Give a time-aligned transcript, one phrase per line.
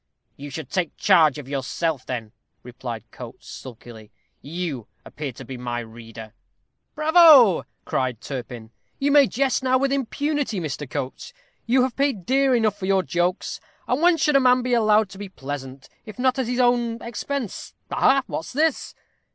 [0.35, 2.31] "You should take charge of yourself, then,"
[2.63, 4.11] replied Coates, sulkily.
[4.41, 6.33] "You appear to be my reader."
[6.95, 8.71] "Bravo!" cried Turpin.
[8.97, 10.89] "You may jest now with impunity, Mr.
[10.89, 11.33] Coates.
[11.67, 15.09] You have paid dear enough for your jokes; and when should a man be allowed
[15.09, 17.75] to be pleasant, if not at his own expense?
[17.91, 18.23] ha, ha!
[18.25, 18.95] What's this?"